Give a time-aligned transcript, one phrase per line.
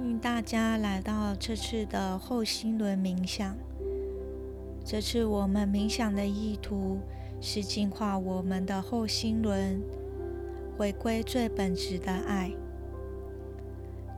[0.00, 3.54] 欢迎大家来到这次的后心轮冥想。
[4.82, 6.98] 这次我们冥想的意图
[7.38, 9.78] 是净化我们的后心轮，
[10.78, 12.50] 回归最本质的爱。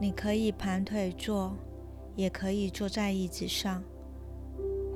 [0.00, 1.56] 你可以盘腿坐，
[2.14, 3.82] 也可以坐在椅子上，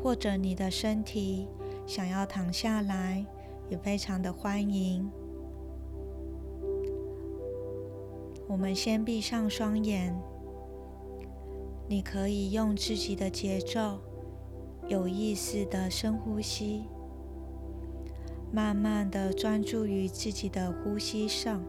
[0.00, 1.48] 或者你的身体
[1.84, 3.26] 想要躺下来，
[3.68, 5.10] 也非常的欢迎。
[8.46, 10.16] 我们先闭上双眼，
[11.88, 14.00] 你可以用自己的节奏，
[14.88, 16.82] 有意识的深呼吸，
[18.52, 21.62] 慢慢的专注于自己的呼吸上。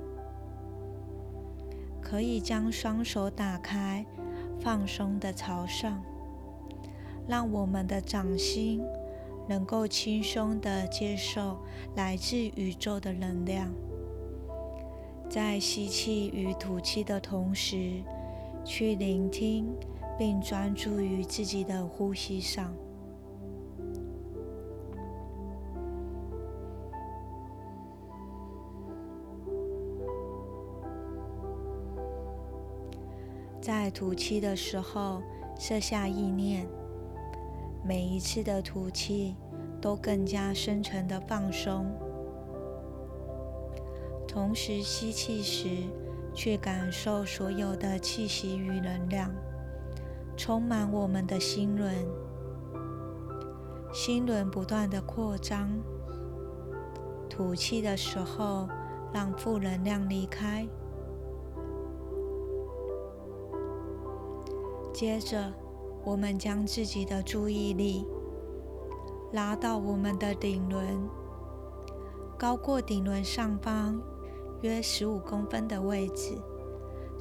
[2.02, 4.04] 可以将双手打开，
[4.60, 6.02] 放松的朝上，
[7.28, 8.82] 让我们的掌心
[9.48, 11.58] 能够轻松的接受
[11.96, 13.72] 来自宇宙的能量。
[15.30, 18.02] 在吸气与吐气的同时，
[18.64, 19.68] 去聆听
[20.18, 22.74] 并专注于自己的呼吸上。
[33.62, 35.22] 在吐气的时候，
[35.60, 36.66] 设下意念，
[37.86, 39.36] 每一次的吐气
[39.82, 41.86] 都更加深沉的放松。
[44.26, 45.84] 同时吸气时，
[46.34, 49.30] 去感受所有的气息与能量
[50.38, 51.92] 充满我们的心轮，
[53.92, 55.68] 心轮不断的扩张。
[57.28, 58.70] 吐气的时候，
[59.12, 60.68] 让负能量离开。
[64.94, 65.52] 接着，
[66.06, 68.06] 我们将自己的注意力
[69.34, 71.10] 拉到我们的顶轮，
[72.38, 74.00] 高过顶轮上方。
[74.62, 76.36] 约十五公分的位置，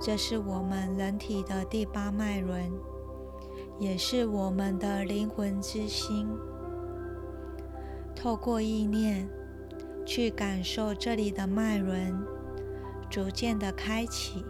[0.01, 2.73] 这是我们人体的第八脉轮，
[3.79, 6.29] 也是我们的灵魂之心。
[8.15, 9.29] 透过意念
[10.05, 12.17] 去感受这里的脉轮
[13.11, 14.45] 逐渐的开启。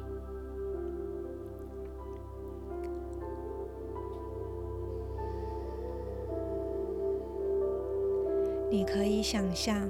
[8.70, 9.88] 你可以想象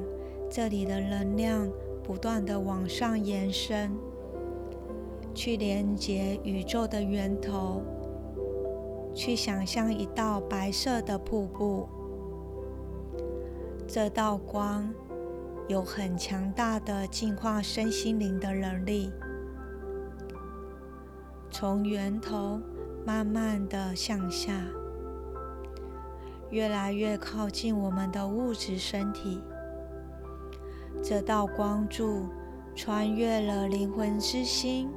[0.51, 1.69] 这里的能量。
[2.07, 3.91] 不断的往上延伸，
[5.35, 7.83] 去连接宇宙的源头，
[9.17, 11.89] 去想象一道白色的瀑布。
[13.89, 14.93] 这道光
[15.69, 19.11] 有很强大的净化身心灵的能力，
[21.51, 22.61] 从源头
[23.07, 24.53] 慢慢的向下，
[26.51, 29.41] 越来越靠近我们的物质身体。
[31.03, 32.27] 这道光柱
[32.75, 34.91] 穿越了灵魂之心，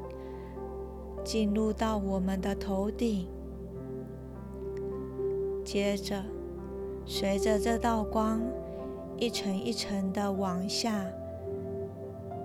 [1.23, 3.25] 进入到我们的头顶。
[5.71, 6.23] 接着，
[7.05, 8.41] 随着这道光
[9.17, 11.05] 一层一层的往下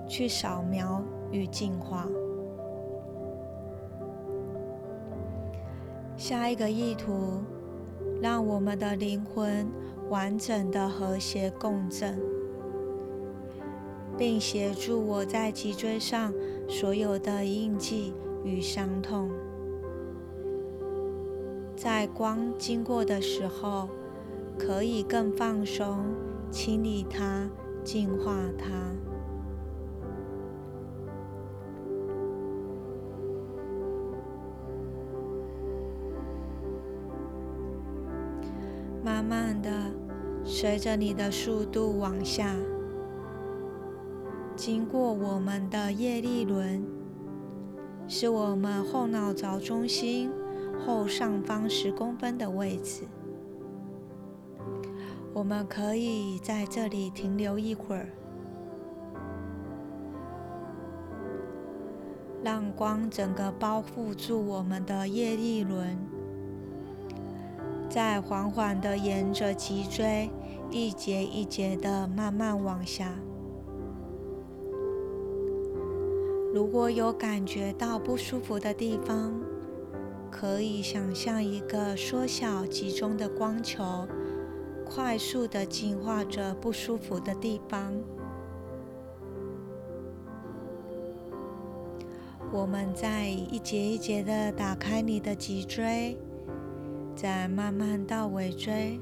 [0.06, 2.06] 去扫描与净化。
[6.18, 7.40] 下一个意图，
[8.20, 9.66] 让我们的灵魂
[10.10, 12.20] 完整的和谐共振。
[14.18, 16.30] 并协助我在脊椎上
[16.68, 18.12] 所有的印记
[18.44, 19.30] 与伤痛，
[21.76, 23.88] 在光经过的时候，
[24.58, 25.98] 可以更放松，
[26.50, 27.48] 清理它，
[27.82, 28.64] 净化它。
[39.04, 39.70] 慢慢的，
[40.44, 42.54] 随着你的速度往下。
[44.56, 46.82] 经过我们的叶粒轮，
[48.06, 50.30] 是我们后脑勺中心
[50.80, 53.02] 后上方十公分的位置。
[55.32, 58.08] 我们可以在这里停留一会儿，
[62.42, 65.98] 让光整个包覆住我们的叶粒轮，
[67.88, 70.30] 再缓缓的沿着脊椎
[70.70, 73.12] 一节一节的慢慢往下。
[76.52, 79.34] 如果有感觉到不舒服的地方，
[80.36, 84.04] 可以想象一个缩小、集中的光球，
[84.84, 87.94] 快速的净化着不舒服的地方。
[92.52, 96.18] 我们再一节一节的打开你的脊椎，
[97.14, 98.98] 再慢慢到尾椎，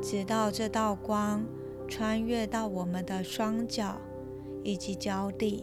[0.00, 1.44] 直到这道光
[1.86, 4.00] 穿越到我们的双脚。
[4.64, 5.62] 以及脚底，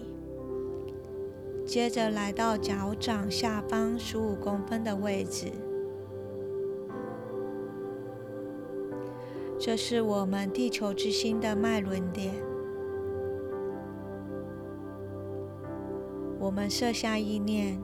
[1.66, 5.52] 接着来到脚掌下方十五公分的位置，
[9.58, 12.34] 这是我们地球之心的脉轮点。
[16.38, 17.82] 我们设下意念，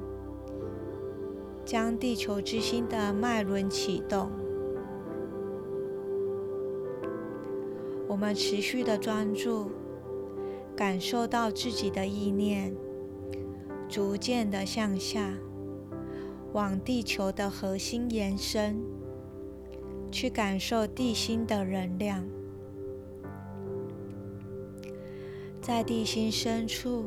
[1.64, 4.30] 将地球之心的脉轮启动。
[8.08, 9.72] 我们持续的专注，
[10.75, 12.75] 感受到自己的意念。
[13.89, 15.33] 逐渐的向下，
[16.53, 18.80] 往地球的核心延伸，
[20.12, 22.24] 去感受地心的能量。
[25.59, 27.06] 在地心深处，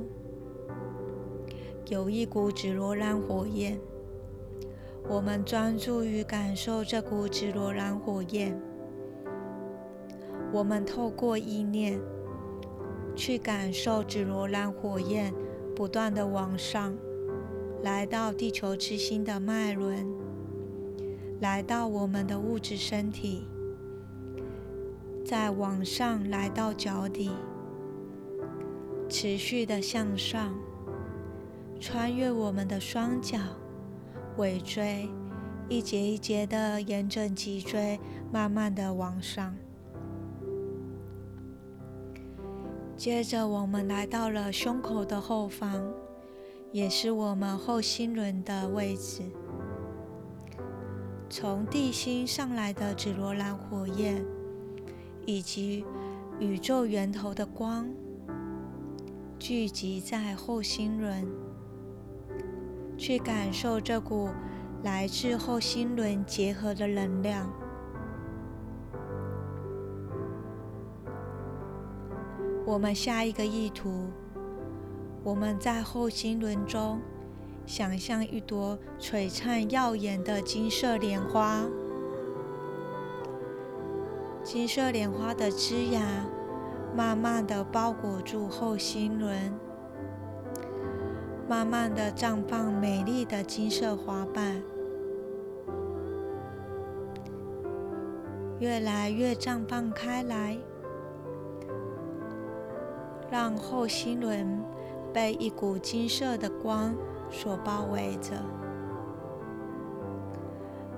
[1.88, 3.78] 有一股紫罗兰火焰。
[5.08, 8.60] 我们专注于感受这股紫罗兰火焰。
[10.52, 12.00] 我们透过意念，
[13.14, 15.32] 去感受紫罗兰火焰。
[15.82, 16.96] 不断的往上，
[17.82, 20.06] 来到地球之心的脉轮，
[21.40, 23.48] 来到我们的物质身体，
[25.26, 27.32] 再往上来到脚底，
[29.08, 30.54] 持续的向上，
[31.80, 33.40] 穿越我们的双脚、
[34.36, 35.08] 尾椎，
[35.68, 37.98] 一节一节的沿着脊椎，
[38.30, 39.56] 慢慢的往上。
[43.02, 45.92] 接着，我们来到了胸口的后方，
[46.70, 49.24] 也是我们后心轮的位置。
[51.28, 54.24] 从地心上来的紫罗兰火焰，
[55.26, 55.84] 以及
[56.38, 57.90] 宇宙源头的光，
[59.36, 61.26] 聚集在后心轮，
[62.96, 64.28] 去感受这股
[64.84, 67.52] 来自后心轮结合的能量。
[72.64, 74.06] 我们下一个意图，
[75.24, 77.00] 我们在后心轮中
[77.66, 81.64] 想象一朵璀璨耀眼的金色莲花，
[84.44, 86.00] 金色莲花的枝芽
[86.96, 89.52] 慢慢的包裹住后心轮，
[91.48, 94.62] 慢慢的绽放美丽的金色花瓣，
[98.60, 100.56] 越来越绽放开来。
[103.32, 104.62] 让后心轮
[105.10, 106.94] 被一股金色的光
[107.30, 108.44] 所包围着，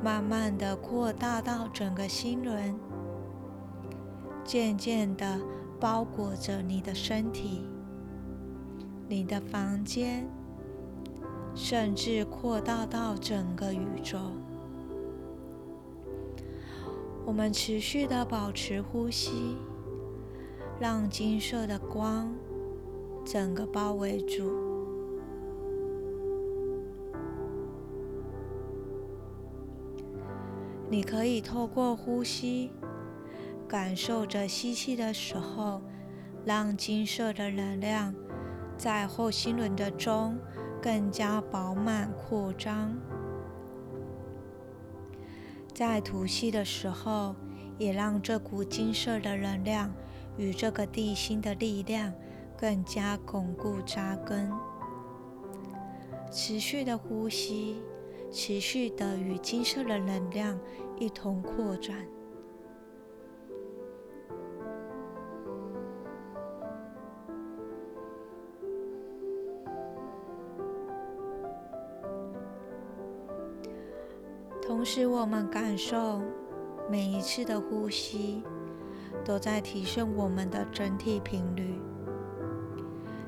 [0.03, 2.75] 慢慢的扩大到整个心轮，
[4.43, 5.41] 渐渐的
[5.79, 7.65] 包裹着你的身体、
[9.09, 10.27] 你的房间，
[11.55, 14.19] 甚至扩大到整个宇宙。
[17.25, 19.57] 我们持续的保持呼吸。
[20.81, 22.35] 让金色的光
[23.25, 24.53] 整个包围住。
[30.91, 32.71] 你可以透过呼吸，
[33.67, 35.81] 感受着吸气的时候，
[36.45, 38.15] 让金色的能量
[38.77, 40.37] 在后心轮的中
[40.83, 42.91] 更加饱满扩张；
[45.73, 47.35] 在吐气的时候，
[47.79, 49.91] 也让这股金色的能量。
[50.37, 52.13] 与这个地心的力量
[52.57, 54.51] 更加巩固扎根，
[56.31, 57.83] 持续的呼吸，
[58.31, 60.59] 持续的与金色的能量
[60.99, 61.97] 一同扩展。
[74.67, 76.21] 同时，我们感受
[76.91, 78.43] 每一次的呼吸。
[79.25, 81.81] 都在提升我们的整体频率。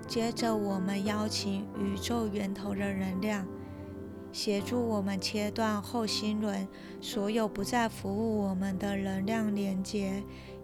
[0.07, 3.45] 接着，我们邀请宇宙源头的能量，
[4.31, 6.69] 协助我们切断后心轮
[7.01, 10.23] 所有不再服务我们的能量连接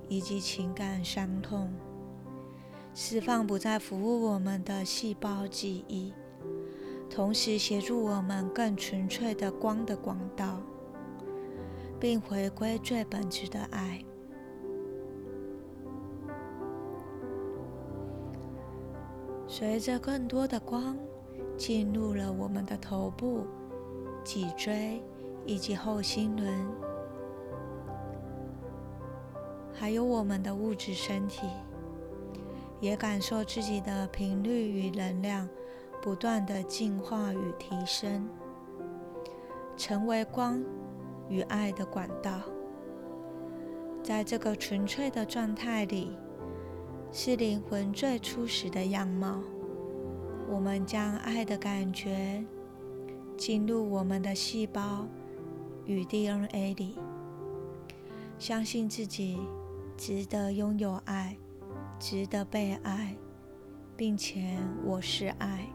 [0.08, 1.72] 以及情感伤痛，
[2.94, 6.12] 释放不再服务我们的细胞记忆，
[7.10, 10.60] 同时协助我们更纯粹的光的广道，
[11.98, 14.04] 并回归最本质的爱。
[19.54, 20.96] 随着更多的光
[21.58, 23.46] 进入了我们的头部、
[24.24, 25.02] 脊椎
[25.44, 26.50] 以及后心轮，
[29.74, 31.46] 还有我们的物质身体，
[32.80, 35.46] 也感受自己的频率与能量
[36.00, 38.26] 不断的进化与提升，
[39.76, 40.64] 成为光
[41.28, 42.40] 与爱的管道。
[44.02, 46.16] 在这个纯粹的状态里。
[47.14, 49.38] 是灵魂最初始的样貌。
[50.48, 52.42] 我们将爱的感觉
[53.36, 55.06] 进入我们的细胞
[55.84, 56.96] 与 DNA 里，
[58.38, 59.38] 相信自己
[59.94, 61.36] 值得拥有爱，
[61.98, 63.14] 值得被爱，
[63.94, 65.66] 并且我是爱。